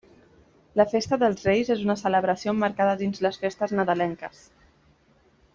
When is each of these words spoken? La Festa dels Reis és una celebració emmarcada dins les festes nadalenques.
La 0.79 0.85
Festa 0.93 1.19
dels 1.23 1.43
Reis 1.49 1.69
és 1.75 1.83
una 1.87 1.97
celebració 2.03 2.55
emmarcada 2.57 2.97
dins 3.05 3.23
les 3.29 3.41
festes 3.45 3.77
nadalenques. 3.81 4.45